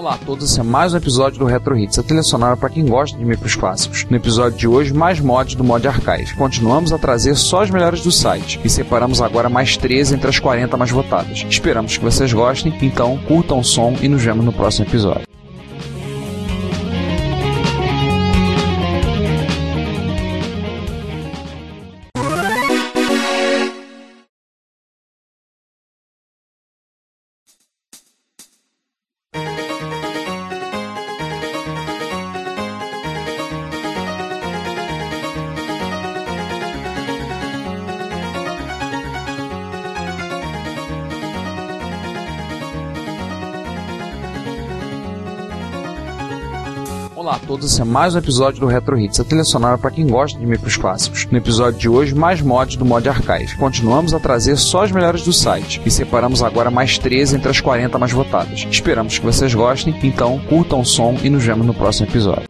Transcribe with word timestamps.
Olá 0.00 0.14
a 0.14 0.16
todos, 0.16 0.50
esse 0.50 0.58
é 0.58 0.62
mais 0.62 0.94
um 0.94 0.96
episódio 0.96 1.38
do 1.38 1.44
Retro 1.44 1.76
Hits, 1.76 1.98
a 1.98 2.02
trilha 2.02 2.22
sonora 2.22 2.56
para 2.56 2.70
quem 2.70 2.86
gosta 2.86 3.18
de 3.18 3.22
micros 3.22 3.54
clássicos. 3.54 4.06
No 4.08 4.16
episódio 4.16 4.58
de 4.58 4.66
hoje, 4.66 4.94
mais 4.94 5.20
mods 5.20 5.54
do 5.54 5.62
Mod 5.62 5.86
Archive. 5.86 6.34
Continuamos 6.36 6.90
a 6.90 6.96
trazer 6.96 7.34
só 7.34 7.62
as 7.62 7.68
melhores 7.68 8.00
do 8.00 8.10
site 8.10 8.58
e 8.64 8.70
separamos 8.70 9.20
agora 9.20 9.50
mais 9.50 9.76
13 9.76 10.14
entre 10.14 10.30
as 10.30 10.38
40 10.38 10.74
mais 10.78 10.90
votadas. 10.90 11.44
Esperamos 11.46 11.98
que 11.98 12.02
vocês 12.02 12.32
gostem, 12.32 12.74
então 12.80 13.18
curtam 13.28 13.58
o 13.58 13.62
som 13.62 13.94
e 14.00 14.08
nos 14.08 14.22
vemos 14.22 14.42
no 14.42 14.54
próximo 14.54 14.86
episódio. 14.86 15.29
Esse 47.66 47.80
é 47.80 47.84
mais 47.84 48.14
um 48.14 48.18
episódio 48.18 48.60
do 48.60 48.66
Retro 48.66 48.98
Hits, 48.98 49.20
a 49.20 49.24
trilha 49.24 49.44
sonora 49.44 49.78
para 49.78 49.90
quem 49.90 50.06
gosta 50.06 50.38
de 50.38 50.46
micros 50.46 50.76
clássicos. 50.76 51.26
No 51.26 51.38
episódio 51.38 51.78
de 51.78 51.88
hoje, 51.88 52.14
mais 52.14 52.40
mods 52.40 52.76
do 52.76 52.84
Mod 52.84 53.08
Archive. 53.08 53.56
Continuamos 53.56 54.14
a 54.14 54.20
trazer 54.20 54.56
só 54.56 54.84
as 54.84 54.92
melhores 54.92 55.22
do 55.22 55.32
site 55.32 55.80
e 55.84 55.90
separamos 55.90 56.42
agora 56.42 56.70
mais 56.70 56.98
13 56.98 57.36
entre 57.36 57.50
as 57.50 57.60
40 57.60 57.98
mais 57.98 58.12
votadas. 58.12 58.66
Esperamos 58.70 59.18
que 59.18 59.24
vocês 59.24 59.54
gostem, 59.54 59.98
então 60.02 60.38
curtam 60.48 60.80
o 60.80 60.84
som 60.84 61.16
e 61.22 61.30
nos 61.30 61.44
vemos 61.44 61.66
no 61.66 61.74
próximo 61.74 62.08
episódio. 62.08 62.49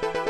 thank 0.00 0.16
you 0.16 0.21